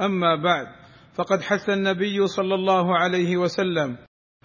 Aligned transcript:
أما 0.00 0.36
بعد 0.42 0.66
فقد 1.14 1.42
حث 1.42 1.70
النبي 1.70 2.26
صلى 2.26 2.54
الله 2.54 2.98
عليه 2.98 3.36
وسلم 3.36 3.96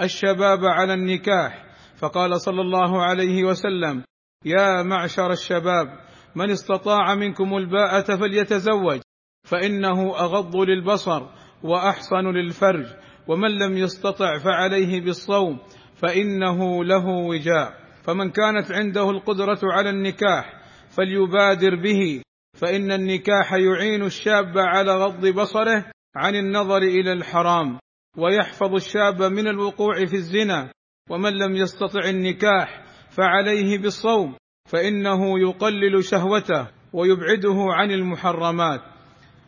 الشباب 0.01 0.65
على 0.65 0.93
النكاح 0.93 1.65
فقال 1.97 2.41
صلى 2.41 2.61
الله 2.61 3.01
عليه 3.03 3.43
وسلم 3.43 4.03
يا 4.45 4.83
معشر 4.83 5.31
الشباب 5.31 5.87
من 6.35 6.51
استطاع 6.51 7.15
منكم 7.15 7.57
الباءة 7.57 8.15
فليتزوج 8.15 8.99
فإنه 9.47 10.19
أغض 10.19 10.55
للبصر 10.55 11.21
وأحصن 11.63 12.27
للفرج 12.27 12.85
ومن 13.27 13.49
لم 13.49 13.77
يستطع 13.77 14.37
فعليه 14.37 15.01
بالصوم 15.01 15.59
فإنه 15.95 16.83
له 16.83 17.07
وجاء. 17.07 17.81
فمن 18.03 18.29
كانت 18.29 18.71
عنده 18.71 19.09
القدرة 19.09 19.59
على 19.63 19.89
النكاح 19.89 20.61
فليبادر 20.89 21.75
به 21.75 22.21
فإن 22.53 22.91
النكاح 22.91 23.53
يعين 23.53 24.03
الشاب 24.03 24.57
على 24.57 24.95
غض 24.95 25.27
بصره 25.27 25.91
عن 26.15 26.35
النظر 26.35 26.77
إلى 26.77 27.13
الحرام 27.13 27.79
ويحفظ 28.17 28.73
الشاب 28.73 29.23
من 29.23 29.47
الوقوع 29.47 30.05
في 30.05 30.15
الزنا 30.15 30.71
ومن 31.09 31.33
لم 31.33 31.55
يستطع 31.55 32.09
النكاح 32.09 32.83
فعليه 33.09 33.77
بالصوم 33.77 34.35
فإنه 34.69 35.39
يقلل 35.39 36.03
شهوته 36.03 36.67
ويبعده 36.93 37.55
عن 37.57 37.91
المحرمات. 37.91 38.81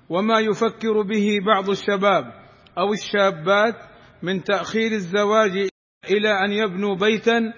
وما 0.10 0.40
يفكر 0.40 1.02
به 1.02 1.40
بعض 1.46 1.70
الشباب 1.70 2.34
أو 2.78 2.94
الشابات 2.94 3.76
من 4.24 4.44
تأخير 4.44 4.92
الزواج 4.92 5.68
إلى 6.10 6.30
أن 6.46 6.52
يبنوا 6.52 6.96
بيتا 6.96 7.54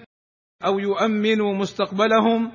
أو 0.64 0.78
يؤمنوا 0.78 1.54
مستقبلهم 1.54 2.52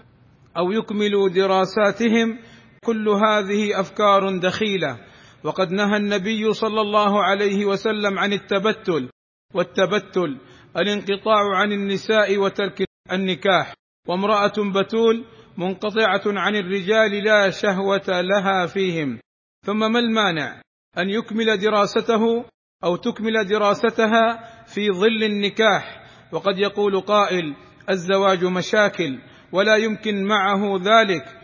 أو 0.57 0.71
يكملوا 0.71 1.29
دراساتهم 1.29 2.39
كل 2.85 3.09
هذه 3.09 3.79
أفكار 3.79 4.37
دخيلة. 4.37 4.97
وقد 5.43 5.71
نهى 5.71 5.97
النبي 5.97 6.53
صلى 6.53 6.81
الله 6.81 7.23
عليه 7.23 7.65
وسلم 7.65 8.19
عن 8.19 8.33
التبتل 8.33 9.09
والتبتل 9.53 10.37
الانقطاع 10.77 11.55
عن 11.55 11.71
النساء 11.71 12.37
وترك 12.37 12.83
النكاح. 13.11 13.73
وامرأة 14.07 14.53
بتول 14.75 15.25
منقطعة 15.57 16.21
عن 16.25 16.55
الرجال 16.55 17.23
لا 17.23 17.49
شهوة 17.49 18.21
لها 18.21 18.65
فيهم. 18.65 19.19
ثم 19.65 19.91
ما 19.91 19.99
المانع؟ 19.99 20.61
أن 20.97 21.09
يكمل 21.09 21.57
دراسته 21.57 22.45
أو 22.83 22.95
تكمل 22.95 23.45
دراستها 23.49 24.39
في 24.65 24.91
ظل 24.91 25.23
النكاح. 25.23 26.03
وقد 26.31 26.59
يقول 26.59 27.01
قائل 27.01 27.55
الزواج 27.89 28.45
مشاكل 28.45 29.19
ولا 29.51 29.75
يمكن 29.75 30.23
معه 30.23 30.79
ذلك. 30.83 31.40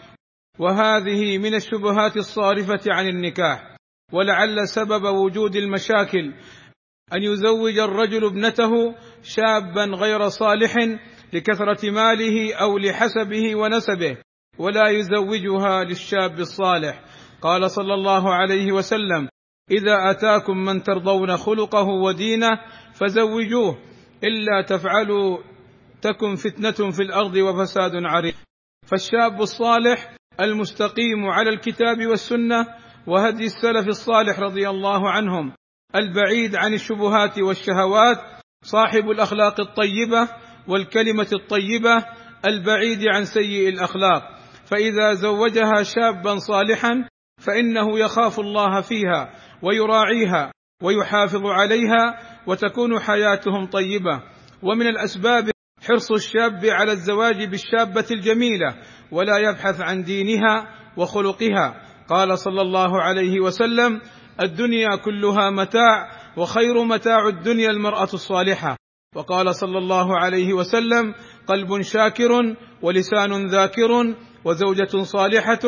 وهذه 0.59 1.37
من 1.37 1.55
الشبهات 1.55 2.17
الصارفة 2.17 2.81
عن 2.87 3.07
النكاح. 3.07 3.77
ولعل 4.13 4.67
سبب 4.67 5.03
وجود 5.03 5.55
المشاكل 5.55 6.33
أن 7.13 7.23
يزوج 7.23 7.77
الرجل 7.79 8.25
ابنته 8.25 8.95
شابا 9.23 9.85
غير 9.85 10.27
صالح 10.29 10.75
لكثرة 11.33 11.91
ماله 11.91 12.55
أو 12.55 12.77
لحسبه 12.77 13.55
ونسبه 13.55 14.17
ولا 14.57 14.89
يزوجها 14.89 15.83
للشاب 15.83 16.39
الصالح. 16.39 17.03
قال 17.41 17.71
صلى 17.71 17.93
الله 17.93 18.33
عليه 18.33 18.71
وسلم 18.71 19.29
إذا 19.71 20.11
أتاكم 20.11 20.57
من 20.57 20.83
ترضون 20.83 21.37
خلقه 21.37 21.87
ودينه 21.87 22.59
فزوجوه 22.93 23.77
إلا 24.23 24.61
تفعلوا 24.61 25.37
تكن 26.01 26.35
فتنة 26.35 26.91
في 26.91 27.03
الأرض 27.03 27.35
وفساد 27.35 27.91
عريض. 27.95 28.33
فالشاب 28.87 29.41
الصالح 29.41 30.16
المستقيم 30.41 31.25
على 31.25 31.49
الكتاب 31.49 32.07
والسنة 32.07 32.67
وهدي 33.07 33.45
السلف 33.45 33.87
الصالح 33.87 34.39
رضي 34.39 34.69
الله 34.69 35.11
عنهم 35.11 35.53
البعيد 35.95 36.55
عن 36.55 36.73
الشبهات 36.73 37.39
والشهوات 37.39 38.17
صاحب 38.63 39.09
الأخلاق 39.09 39.59
الطيبة 39.59 40.29
والكلمة 40.67 41.27
الطيبة 41.33 42.05
البعيد 42.47 43.07
عن 43.07 43.25
سيء 43.25 43.69
الأخلاق. 43.69 44.23
فإذا 44.65 45.13
زوجها 45.13 45.83
شابا 45.83 46.35
صالحا 46.35 47.09
فإنه 47.41 47.99
يخاف 47.99 48.39
الله 48.39 48.81
فيها 48.81 49.33
ويراعيها 49.61 50.51
ويحافظ 50.83 51.45
عليها 51.45 52.19
وتكون 52.47 52.99
حياتهم 52.99 53.65
طيبة. 53.65 54.21
ومن 54.63 54.87
الأسباب 54.87 55.51
حرص 55.87 56.11
الشاب 56.11 56.65
على 56.65 56.91
الزواج 56.91 57.43
بالشابة 57.43 58.05
الجميلة 58.11 58.75
ولا 59.11 59.37
يبحث 59.37 59.81
عن 59.81 60.03
دينها 60.03 60.67
وخلقها. 60.97 61.81
قال 62.09 62.39
صلى 62.39 62.61
الله 62.61 63.01
عليه 63.01 63.39
وسلم 63.39 64.01
الدنيا 64.41 64.95
كلها 65.05 65.49
متاع 65.49 66.11
وخير 66.37 66.83
متاع 66.83 67.27
الدنيا 67.27 67.69
المرأة 67.69 68.09
الصالحة. 68.13 68.77
وقال 69.15 69.55
صلى 69.55 69.77
الله 69.77 70.19
عليه 70.19 70.53
وسلم 70.53 71.13
قلب 71.47 71.81
شاكر 71.81 72.55
ولسان 72.81 73.47
ذاكر 73.47 74.15
وزوجة 74.45 75.03
صالحة 75.03 75.65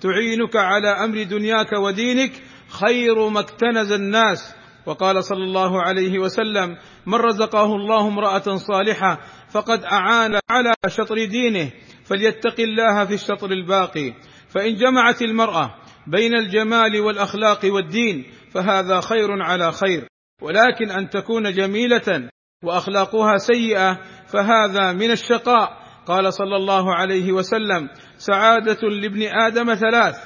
تعينك 0.00 0.56
على 0.56 0.88
أمر 0.88 1.22
دنياك 1.22 1.72
ودينك 1.72 2.32
خير 2.68 3.28
ما 3.28 3.40
اكتنز 3.40 3.92
الناس. 3.92 4.54
وقال 4.86 5.24
صلى 5.24 5.44
الله 5.44 5.82
عليه 5.82 6.18
وسلم 6.18 6.76
من 7.06 7.14
رزقه 7.14 7.64
الله 7.64 8.08
امرأة 8.08 8.56
صالحة 8.56 9.18
فقد 9.50 9.84
أعان 9.84 10.38
على 10.50 10.74
شطر 10.88 11.24
دينه 11.24 11.70
فليتق 12.04 12.60
الله 12.60 13.04
في 13.04 13.14
الشطر 13.14 13.50
الباقي. 13.50 14.14
فإن 14.48 14.74
جمعت 14.74 15.22
المرأة 15.22 15.74
بين 16.06 16.34
الجمال 16.34 17.00
والأخلاق 17.00 17.60
والدين 17.64 18.24
فهذا 18.54 19.00
خير 19.00 19.42
على 19.42 19.72
خير. 19.72 20.08
ولكن 20.42 20.90
أن 20.90 21.10
تكون 21.10 21.52
جميلة 21.52 22.30
وأخلاقها 22.64 23.36
سيئة 23.38 23.98
فهذا 24.26 24.92
من 24.92 25.10
الشقاء. 25.10 25.88
قال 26.06 26.32
صلى 26.32 26.56
الله 26.56 26.94
عليه 26.94 27.32
وسلم 27.32 27.88
سعادة 28.16 28.88
لابن 28.88 29.22
آدم 29.22 29.74
ثلاث 29.74 30.16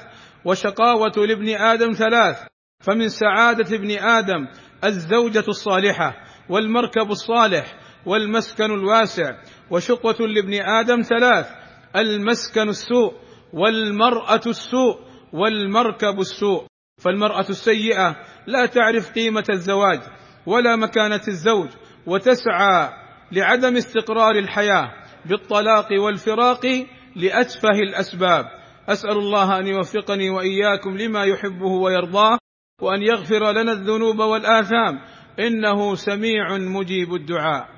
وشقاوة 0.45 1.27
لابن 1.27 1.49
آدم 1.49 1.91
ثلاث. 1.91 2.37
فمن 2.81 3.09
سعادة 3.09 3.75
ابن 3.75 3.91
آدم 3.91 4.47
الزوجة 4.83 5.43
الصالحة 5.47 6.13
والمركب 6.49 7.11
الصالح. 7.11 7.82
والمسكن 8.05 8.71
الواسع 8.71 9.31
وشقوة 9.69 10.15
لابن 10.19 10.53
آدم 10.53 11.01
ثلاث 11.01 11.47
المسكن 11.95 12.69
السوء 12.69 13.13
والمرأة 13.53 14.41
السوء 14.47 14.99
والمركب 15.33 16.19
السوء. 16.19 16.65
فالمرأة 17.01 17.45
السيئة 17.49 18.15
لا 18.47 18.65
تعرف 18.65 19.11
قيمة 19.11 19.43
الزواج 19.49 19.99
ولا 20.45 20.75
مكانة 20.75 21.21
الزوج 21.27 21.69
وتسعى 22.07 22.89
لعدم 23.31 23.75
استقرار 23.75 24.35
الحياة 24.35 24.91
بالطلاق 25.25 25.87
والفراق 25.91 26.85
لأتفه 27.15 27.79
الأسباب. 27.79 28.45
أسأل 28.87 29.17
الله 29.17 29.59
أن 29.59 29.67
يوفقني 29.67 30.29
وإياكم 30.29 30.97
لما 30.97 31.23
يحبه 31.23 31.71
ويرضاه 31.71 32.37
وأن 32.81 33.01
يغفر 33.01 33.51
لنا 33.51 33.71
الذنوب 33.71 34.19
والآثام. 34.19 34.99
إنه 35.39 35.95
سميع 35.95 36.57
مجيب 36.57 37.13
الدعاء. 37.13 37.72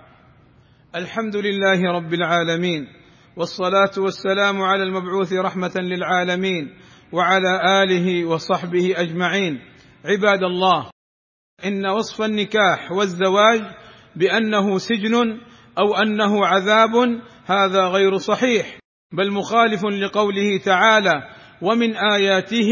الحمد 0.95 1.36
لله 1.36 1.92
رب 1.92 2.13
العالمين 2.13 2.88
والصلاة 3.38 3.92
والسلام 3.97 4.62
على 4.62 4.83
المبعوث 4.83 5.33
رحمة 5.33 5.71
للعالمين 5.75 6.74
وعلى 7.12 7.83
آله 7.83 8.25
وصحبه 8.25 8.94
أجمعين. 8.97 9.59
عباد 10.06 10.44
الله 10.44 10.89
إن 11.65 11.86
وصف 11.88 12.21
النكاح 12.21 12.92
والزواج 12.92 13.62
بأنه 14.15 14.77
سجن 14.77 15.39
أو 15.77 15.95
أنه 15.95 16.45
عذاب 16.45 17.21
هذا 17.45 17.88
غير 17.88 18.18
صحيح 18.18 18.80
بل 19.13 19.31
مخالف 19.31 19.86
لقوله 19.86 20.57
تعالى 20.65 21.24
ومن 21.62 21.95
آياته 21.95 22.71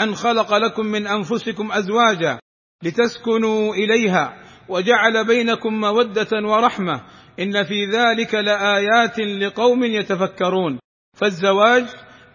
أن 0.00 0.14
خلق 0.14 0.54
لكم 0.54 0.86
من 0.86 1.06
أنفسكم 1.06 1.72
أزواجا 1.72 2.38
لتسكنوا 2.82 3.74
إليها 3.74 4.42
وجعل 4.68 5.26
بينكم 5.26 5.80
مودة 5.80 6.48
ورحمة 6.48 7.00
إن 7.40 7.64
في 7.64 7.86
ذلك 7.86 8.34
لآيات 8.34 9.18
لقوم 9.18 9.84
يتفكرون. 9.84 10.78
فالزواج 11.16 11.84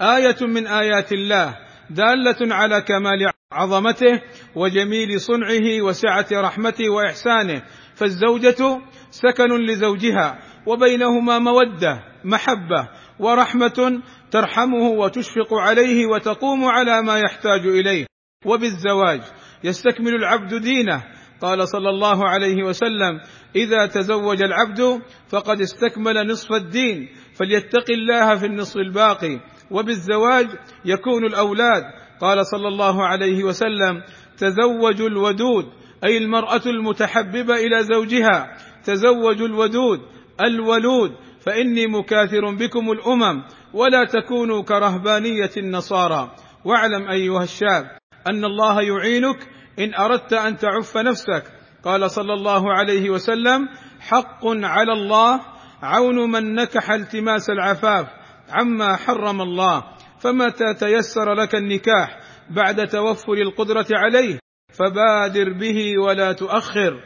آية 0.02 0.48
من 0.48 0.68
آيات 0.68 1.12
الله 1.12 1.56
دالة 1.90 2.56
على 2.56 2.82
كمال 2.82 3.32
عظمته 3.54 4.22
وجميل 4.56 5.22
صنعه 5.22 5.82
وسعة 5.82 6.28
رحمته 6.32 6.90
وإحسانه. 6.90 7.62
فالزوجة 7.96 8.82
سكن 9.10 9.66
لزوجها 9.66 10.40
وبينهما 10.68 11.40
مودة 11.40 12.04
محبة 12.24 12.90
ورحمة 13.20 14.02
ترحمه 14.32 14.90
وتشفق 14.90 15.54
عليه 15.54 16.06
وتقوم 16.06 16.66
على 16.66 17.02
ما 17.02 17.20
يحتاج 17.20 17.68
إليه. 17.68 18.06
وبالزواج 18.46 19.22
يستكمل 19.64 20.16
العبد 20.16 20.56
دينه 20.56 21.04
قال 21.42 21.68
صلى 21.68 21.90
الله 21.90 22.30
عليه 22.30 22.64
وسلم 22.64 23.20
إذا 23.56 23.86
تزوج 23.86 24.42
العبد 24.42 25.02
فقد 25.30 25.62
استكمل 25.62 26.28
نصف 26.28 26.52
الدين 26.52 27.10
فليتق 27.36 27.92
الله 27.92 28.36
في 28.36 28.46
النصف 28.46 28.78
الباقي 28.78 29.40
وبالزواج 29.72 30.48
يكون 30.86 31.26
الأولاد. 31.26 31.84
قال 32.22 32.46
صلى 32.46 32.68
الله 32.68 33.06
عليه 33.06 33.44
وسلم 33.44 34.04
تزوجوا 34.38 35.08
الودود 35.08 35.66
أي 36.04 36.18
المرأة 36.18 36.62
المتحببة 36.66 37.56
إلى 37.56 37.84
زوجها 37.84 38.58
تزوجوا 38.84 39.48
الودود 39.48 40.00
الولود 40.42 41.12
فإني 41.40 41.88
مكاثر 41.88 42.56
بكم 42.56 42.92
الأمم 42.92 43.44
ولا 43.74 44.04
تكونوا 44.04 44.64
كرهبانية 44.64 45.52
النصارى. 45.58 46.32
واعلم 46.66 47.10
أيها 47.10 47.44
الشاب 47.44 47.86
أن 48.30 48.46
الله 48.46 48.82
يعينك 48.82 49.48
إن 49.80 49.94
أردت 49.96 50.34
أن 50.34 50.58
تعف 50.58 50.98
نفسك. 50.98 51.44
قال 51.84 52.12
صلى 52.12 52.34
الله 52.34 52.74
عليه 52.74 53.10
وسلم 53.10 53.68
حق 54.00 54.46
على 54.46 54.94
الله 54.94 55.42
عون 55.84 56.32
من 56.32 56.54
نكح 56.56 56.92
التماس 56.92 57.50
العفاف 57.50 58.08
عما 58.50 58.96
حرم 58.96 59.42
الله. 59.42 59.84
فمتى 60.20 60.74
تيسر 60.80 61.34
لك 61.34 61.56
النكاح؟ 61.56 62.20
بعد 62.50 62.88
توفر 62.88 63.34
القدرة 63.34 63.88
عليه. 63.92 64.40
فبادر 64.74 65.54
به 65.60 65.94
ولا 66.06 66.32
تؤخر. 66.34 67.04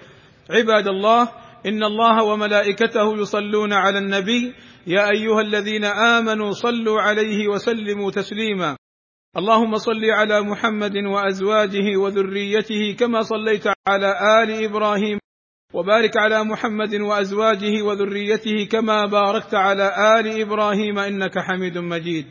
عباد 0.50 0.88
الله 0.88 1.32
إن 1.66 1.84
الله 1.84 2.24
وملائكته 2.24 3.18
يصلون 3.18 3.74
على 3.74 3.98
النبي 4.00 4.54
يا 4.88 5.10
أيها 5.12 5.42
الذين 5.42 5.86
آمنوا 5.86 6.52
صلوا 6.52 7.02
عليه 7.02 7.48
وسلموا 7.48 8.12
تسليما. 8.12 8.78
اللهم 9.38 9.78
صل 9.78 10.06
على 10.06 10.42
محمد 10.42 10.98
وأزواجه 10.98 11.98
وذريته 11.98 12.96
كما 13.00 13.22
صليت 13.22 13.64
على 13.88 14.44
آل 14.44 14.64
إبراهيم 14.64 15.20
وبارك 15.74 16.18
على 16.18 16.44
محمد 16.44 16.96
وأزواجه 16.96 17.82
وذريته 17.82 18.68
كما 18.72 19.06
باركت 19.06 19.56
على 19.56 20.20
آل 20.20 20.42
إبراهيم 20.42 21.00
إنك 21.00 21.40
حميد 21.40 21.78
مجيد. 21.78 22.26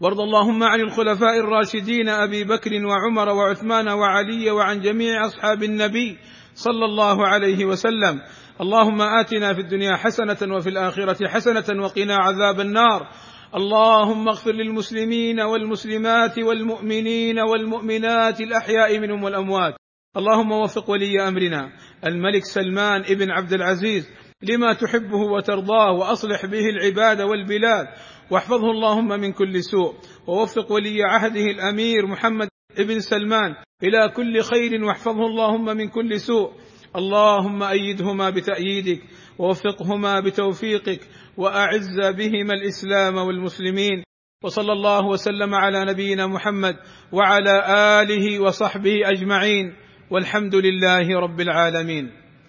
وارض 0.00 0.20
اللهم 0.20 0.62
عن 0.62 0.80
الخلفاء 0.80 1.38
الراشدين 1.38 2.08
أبي 2.08 2.44
بكر 2.44 2.70
وعمر 2.86 3.28
وعثمان 3.28 3.88
وعلي 3.88 4.50
وعن 4.50 4.80
جميع 4.80 5.26
أصحاب 5.26 5.62
النبي 5.62 6.18
صلى 6.54 6.84
الله 6.84 7.26
عليه 7.26 7.64
وسلم. 7.64 8.20
اللهم 8.60 9.02
آتنا 9.02 9.54
في 9.54 9.60
الدنيا 9.60 9.96
حسنة 9.96 10.54
وفي 10.56 10.68
الآخرة 10.68 11.28
حسنة 11.28 11.82
وقنا 11.82 12.16
عذاب 12.16 12.60
النار. 12.60 13.08
اللهم 13.54 14.28
اغفر 14.28 14.52
للمسلمين 14.52 15.40
والمسلمات 15.40 16.38
والمؤمنين 16.38 17.38
والمؤمنات 17.38 18.40
الأحياء 18.40 18.98
منهم 18.98 19.24
والأموات. 19.24 19.74
اللهم 20.16 20.52
وفق 20.52 20.90
ولي 20.90 21.28
أمرنا. 21.28 21.72
الملك 22.06 22.44
سلمان 22.44 23.00
ابن 23.00 23.30
عبد 23.30 23.52
العزيز 23.52 24.08
لما 24.42 24.72
تحبه 24.72 25.16
وترضاه 25.16 25.92
وأصلح 25.92 26.46
به 26.46 26.68
العباد 26.68 27.20
والبلاد. 27.20 27.86
واحفظه 28.30 28.70
اللهم 28.70 29.08
من 29.08 29.32
كل 29.32 29.62
سوء. 29.62 29.94
ووفق 30.26 30.72
ولي 30.72 31.02
عهده 31.02 31.44
الأمير 31.44 32.06
محمد 32.06 32.48
ابن 32.78 33.00
سلمان 33.00 33.54
إلى 33.82 34.12
كل 34.16 34.42
خير. 34.42 34.84
واحفظه 34.84 35.26
اللهم 35.26 35.64
من 35.64 35.88
كل 35.88 36.20
سوء. 36.20 36.52
اللهم 36.96 37.62
أيدهما 37.62 38.30
بتأييدك 38.30 39.00
ووفقهما 39.38 40.20
بتوفيقك 40.20 41.00
وأعز 41.36 42.00
بهما 42.00 42.54
الإسلام 42.54 43.16
والمسلمين 43.16 44.02
وصلى 44.44 44.72
الله 44.72 45.06
وسلم 45.06 45.54
على 45.54 45.84
نبينا 45.84 46.26
محمد 46.26 46.76
وعلى 47.12 47.54
آله 48.02 48.40
وصحبه 48.40 48.94
أجمعين 49.04 49.74
والحمد 50.10 50.54
لله 50.54 51.20
رب 51.20 51.40
العالمين 51.40 52.10